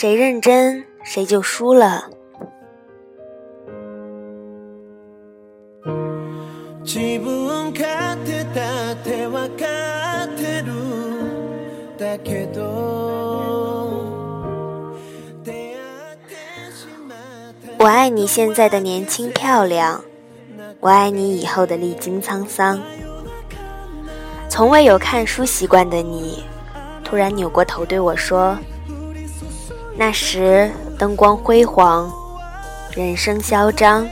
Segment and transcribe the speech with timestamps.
[0.00, 2.08] 谁认真谁就输了。
[17.76, 20.02] 我爱你现在的年轻漂亮，
[20.80, 22.80] 我爱你以后的历经沧桑。
[24.48, 26.42] 从未有看书习惯的你，
[27.04, 28.56] 突然扭过头对我说
[29.96, 32.10] ：“那时灯光辉煌，
[32.92, 34.08] 人声嚣张，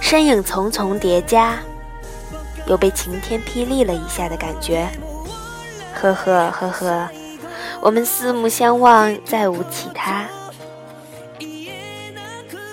[0.00, 1.58] 身影重重叠加，
[2.66, 4.88] 有被晴天霹雳了一下的感觉。”
[5.94, 7.08] 呵呵呵呵，
[7.80, 10.24] 我们四目相望，再无其他。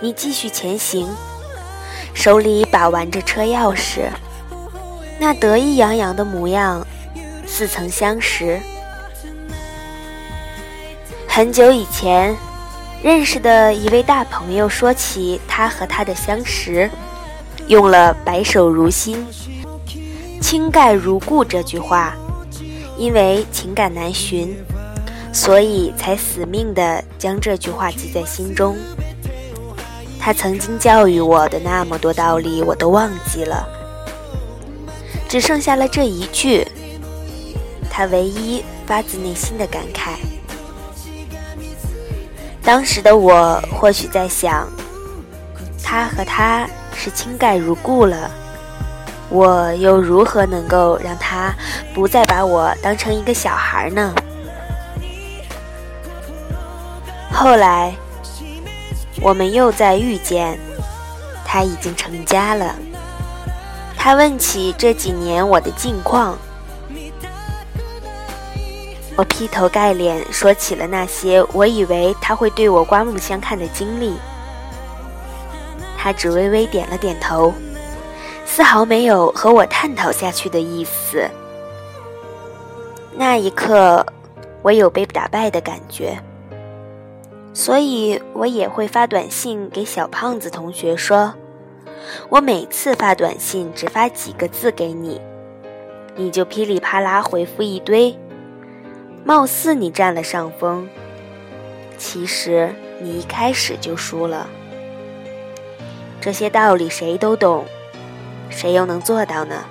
[0.00, 1.08] 你继续前行，
[2.14, 4.08] 手里把玩着车钥匙。
[5.18, 6.86] 那得意洋洋的模样，
[7.46, 8.58] 似曾相识。
[11.32, 12.36] 很久以前，
[13.04, 16.90] 认识的一位大朋友说起他和他的相识，
[17.68, 19.24] 用了“白首如新，
[20.40, 22.16] 倾盖如故”这句话，
[22.98, 24.58] 因为情感难寻，
[25.32, 28.76] 所以才死命的将这句话记在心中。
[30.18, 33.64] 他曾经教育我的那么多道理，我都忘记了。
[35.28, 36.66] 只剩下了这一句，
[37.88, 40.16] 他唯一发自内心的感慨。
[42.70, 44.68] 当时的我或许在想，
[45.82, 48.30] 他和他是倾盖如故了，
[49.28, 51.52] 我又如何能够让他
[51.92, 54.14] 不再把我当成一个小孩呢？
[57.32, 57.92] 后来，
[59.20, 60.56] 我们又再遇见，
[61.44, 62.76] 他已经成家了。
[63.96, 66.38] 他问起这几年我的近况，
[69.20, 74.14] 我劈头盖脸说起了那些我以为他会对我刮目相看的经历。
[75.98, 77.52] 他只微微点了点头，
[78.46, 81.28] 丝毫没有和我探讨下去的意思。
[83.12, 84.06] 那一刻，
[84.62, 86.18] 我有被打败的感觉，
[87.52, 91.34] 所以我也会发短信给小胖子同学说。
[92.30, 95.20] 我每次发短信只发几个字给你，
[96.16, 98.18] 你就噼里啪啦回复一堆，
[99.24, 100.88] 貌似你占了上风，
[101.98, 104.48] 其实你一开始就输了。
[106.20, 107.64] 这些道理谁都懂，
[108.50, 109.64] 谁又能做到呢？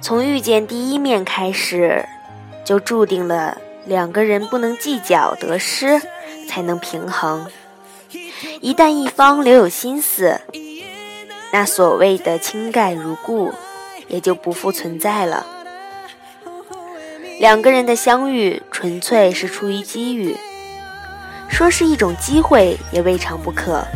[0.00, 2.04] 从遇见第一面开始，
[2.64, 6.00] 就注定了两个人不能计较得失，
[6.48, 7.46] 才能平衡。
[8.60, 10.40] 一旦一方留有心思，
[11.52, 13.52] 那所谓的倾盖如故
[14.06, 15.44] 也就不复存在了。
[17.38, 20.36] 两个人的相遇纯粹是出于机遇，
[21.48, 23.86] 说是一种机会也未尝不可。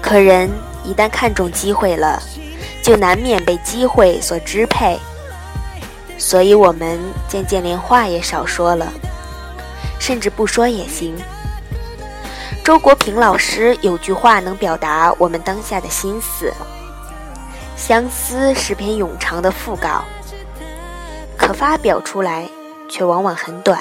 [0.00, 0.48] 可人
[0.84, 2.18] 一旦看中机会了，
[2.82, 4.98] 就难免被机会所支配，
[6.16, 6.98] 所以我们
[7.28, 8.90] 渐渐连话也少说了，
[10.00, 11.14] 甚至不说也行。
[12.64, 16.50] 周国平老师有句话能表达我们当下的心思：
[17.76, 20.02] 相思是篇永长的讣告，
[21.38, 22.46] 可发表出来
[22.88, 23.80] 却往往很短。